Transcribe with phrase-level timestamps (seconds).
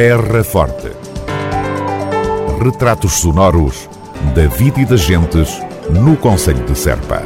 [0.00, 0.92] Terra Forte.
[2.62, 3.90] Retratos sonoros
[4.32, 5.60] da vida e das gentes
[5.90, 7.20] no Conselho de Serpa.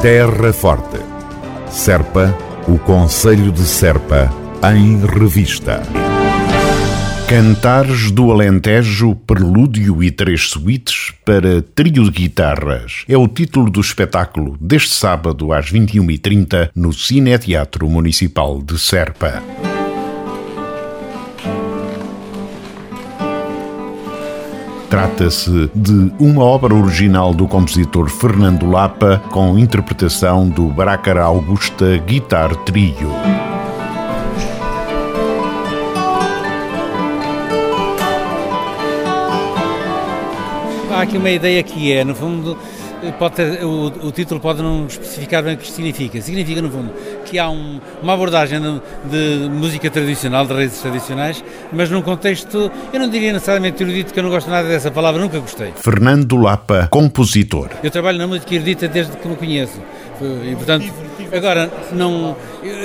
[0.00, 1.00] Terra Forte.
[1.68, 2.32] Serpa,
[2.68, 4.32] o Conselho de Serpa,
[4.72, 5.82] em revista.
[7.28, 13.80] Cantares do Alentejo, Prelúdio e Três Suítes para Trio de Guitarras é o título do
[13.80, 19.42] espetáculo deste sábado às 21h30 no Cine Teatro Municipal de Serpa.
[24.94, 32.54] Trata-se de uma obra original do compositor Fernando Lapa com interpretação do Brácara Augusta Guitar
[32.58, 33.10] Trio.
[40.92, 42.56] há aqui uma ideia que é, no fundo,
[43.12, 46.20] pode ter, o, o, título pode não especificar bem o que significa.
[46.20, 46.92] Significa, no fundo,
[47.24, 48.80] que há um, uma abordagem de,
[49.10, 54.18] de, música tradicional, de raízes tradicionais, mas num contexto, eu não diria necessariamente erudito, que
[54.18, 55.72] eu não gosto nada dessa palavra, nunca gostei.
[55.76, 57.70] Fernando Lapa, compositor.
[57.82, 59.80] Eu trabalho na música erudita desde que me conheço.
[60.20, 60.92] E, portanto,
[61.32, 62.36] agora, não,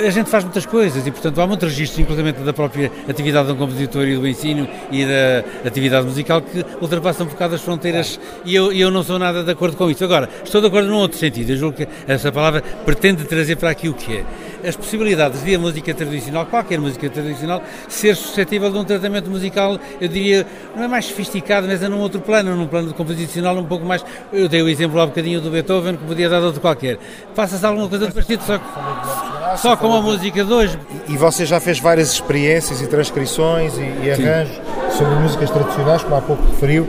[0.06, 3.52] a gente faz muitas coisas e, portanto, há muito registro, inclusive da própria atividade de
[3.52, 8.18] um compositor e do ensino e da atividade musical que ultrapassam um bocado as fronteiras
[8.44, 10.04] e eu, eu não sou nada de acordo com isso.
[10.04, 11.50] Agora, estou de acordo num outro sentido.
[11.50, 14.24] Eu julgo que essa palavra pretende trazer para aqui o que é
[14.66, 19.78] as possibilidades de a música tradicional, qualquer música tradicional, ser suscetível de um tratamento musical,
[20.00, 23.64] eu diria, não é mais sofisticado, mas é num outro plano, num plano composicional um
[23.64, 24.04] pouco mais.
[24.32, 26.98] Eu dei o exemplo há um bocadinho do Beethoven, que podia dar outro qualquer.
[27.34, 30.78] Faça-se alguma coisa de parecido, só, só com a música de hoje.
[31.08, 34.60] E você já fez várias experiências e transcrições e, e arranjos
[34.96, 36.88] sobre músicas tradicionais, como há pouco referiu,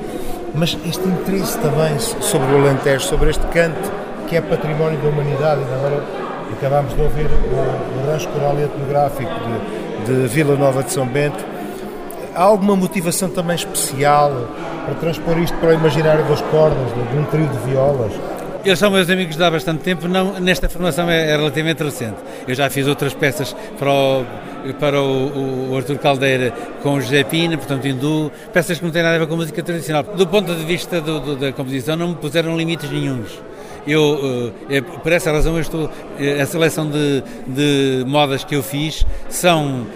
[0.53, 3.91] mas este interesse também sobre o Alentejo, sobre este canto
[4.27, 6.03] que é património da humanidade, e agora
[6.53, 9.31] acabámos de ouvir o, o rancho coral e etnográfico
[10.05, 11.43] de, de Vila Nova de São Bento.
[12.33, 14.31] Há alguma motivação também especial
[14.85, 18.11] para transpor isto para o imaginário das cordas, de, de um trio de violas?
[18.63, 22.17] Eles são meus amigos de há bastante tempo, não, nesta formação é, é relativamente recente.
[22.47, 24.25] Eu já fiz outras peças para o,
[24.79, 26.51] para o, o Artur Caldeira
[26.83, 29.63] com o José Pina, portanto hindu, peças que não têm nada a ver com música
[29.63, 30.03] tradicional.
[30.03, 33.31] Do ponto de vista do, do, da composição não me puseram limites nenhums.
[33.87, 35.89] Eu, eh, por essa razão, eu estou,
[36.19, 39.87] eh, a seleção de, de modas que eu fiz são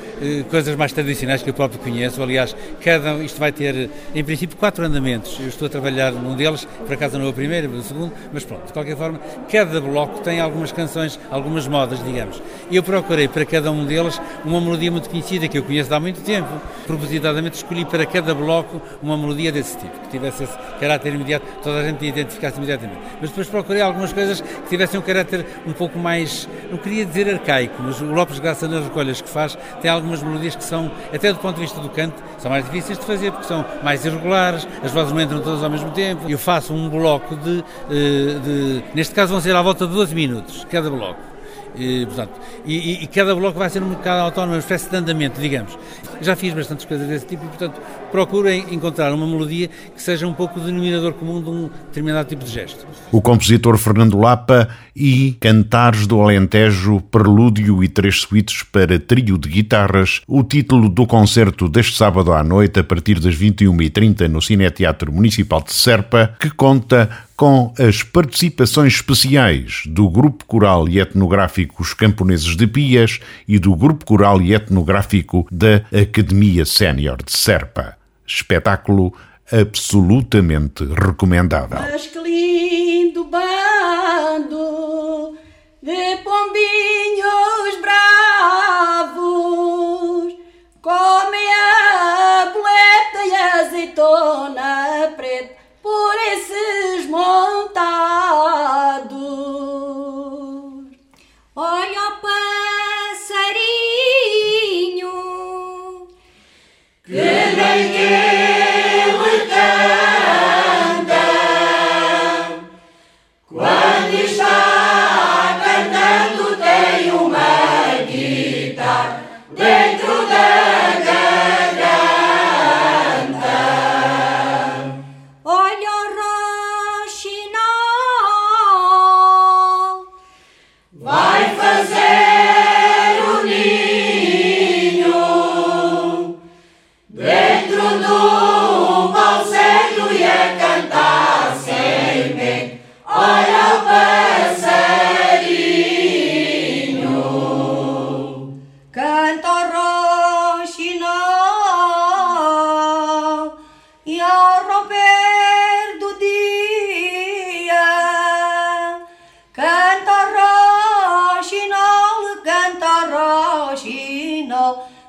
[0.49, 2.21] coisas mais tradicionais que eu próprio conheço.
[2.21, 5.37] Aliás, cada, isto vai ter, em princípio, quatro andamentos.
[5.39, 8.11] Eu estou a trabalhar num deles, por acaso não é o primeiro, é o segundo,
[8.31, 9.19] mas pronto, de qualquer forma,
[9.51, 12.41] cada bloco tem algumas canções, algumas modas, digamos.
[12.71, 16.21] Eu procurei para cada um deles uma melodia muito conhecida, que eu conheço há muito
[16.21, 16.49] tempo.
[16.87, 21.79] Propositadamente escolhi para cada bloco uma melodia desse tipo, que tivesse esse caráter imediato, toda
[21.79, 22.99] a gente identificasse imediatamente.
[23.19, 27.29] Mas depois procurei algumas coisas que tivessem um caráter um pouco mais, não queria dizer
[27.29, 30.91] arcaico, mas o Lopes Graça nas recolhas que faz tem algo algumas melodias que são,
[31.13, 34.05] até do ponto de vista do canto, são mais difíceis de fazer porque são mais
[34.05, 36.29] irregulares, as vozes não entram todas ao mesmo tempo.
[36.29, 40.13] Eu faço um bloco de, eh, de neste caso vão ser à volta de 12
[40.13, 41.34] minutos, cada bloco.
[41.77, 42.31] E, portanto,
[42.65, 45.77] e, e, cada bloco vai ser um bocado autónomo, uma espécie de andamento, digamos.
[46.21, 47.79] Já fiz bastantes coisas desse tipo e, portanto,
[48.11, 52.43] procurem encontrar uma melodia que seja um pouco o denominador comum de um determinado tipo
[52.43, 52.85] de gesto.
[53.11, 59.49] O compositor Fernando Lapa e Cantares do Alentejo, Prelúdio e Três Suítes para Trio de
[59.49, 65.11] Guitarras, o título do concerto deste sábado à noite, a partir das 21h30 no Cineteatro
[65.11, 71.93] Municipal de Serpa, que conta com as participações especiais do Grupo Coral e Etnográfico Os
[71.93, 77.97] Camponeses de Pias e do Grupo Coral e Etnográfico da Academia Sénior de Serpa.
[78.25, 79.13] Espetáculo
[79.51, 81.79] absolutamente recomendável.
[81.79, 85.37] Mas que lindo bando
[85.81, 86.64] de pombinhos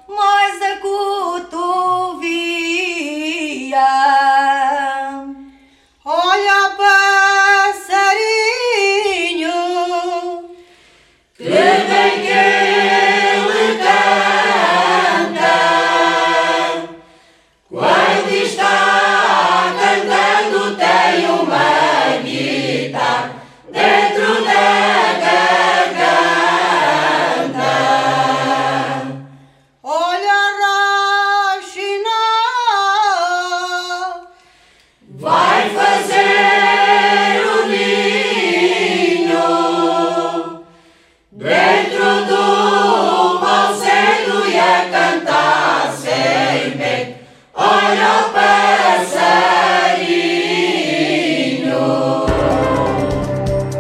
[0.09, 1.96] Moise Couto.